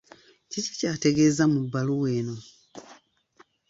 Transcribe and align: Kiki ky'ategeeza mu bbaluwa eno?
Kiki 0.49 0.71
ky'ategeeza 0.79 1.43
mu 1.51 1.59
bbaluwa 1.65 2.07
eno? 2.19 2.35